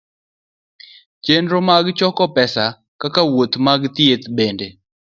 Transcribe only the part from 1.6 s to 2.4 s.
mag choko